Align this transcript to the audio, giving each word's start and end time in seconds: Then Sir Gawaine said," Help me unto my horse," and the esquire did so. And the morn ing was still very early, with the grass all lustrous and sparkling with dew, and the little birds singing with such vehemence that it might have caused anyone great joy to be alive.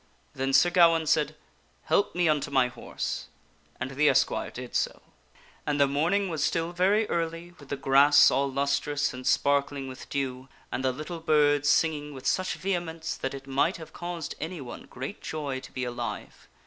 Then 0.33 0.51
Sir 0.51 0.71
Gawaine 0.71 1.05
said," 1.05 1.35
Help 1.93 2.15
me 2.15 2.27
unto 2.27 2.49
my 2.49 2.69
horse," 2.69 3.27
and 3.79 3.91
the 3.91 4.09
esquire 4.09 4.49
did 4.49 4.73
so. 4.75 4.99
And 5.63 5.79
the 5.79 5.85
morn 5.85 6.11
ing 6.15 6.27
was 6.27 6.43
still 6.43 6.71
very 6.71 7.07
early, 7.07 7.51
with 7.59 7.69
the 7.69 7.77
grass 7.77 8.31
all 8.31 8.51
lustrous 8.51 9.13
and 9.13 9.27
sparkling 9.27 9.87
with 9.87 10.09
dew, 10.09 10.49
and 10.71 10.83
the 10.83 10.91
little 10.91 11.19
birds 11.19 11.69
singing 11.69 12.15
with 12.15 12.25
such 12.25 12.55
vehemence 12.55 13.15
that 13.15 13.35
it 13.35 13.45
might 13.45 13.77
have 13.77 13.93
caused 13.93 14.33
anyone 14.39 14.87
great 14.87 15.21
joy 15.21 15.59
to 15.59 15.71
be 15.71 15.83
alive. 15.83 16.47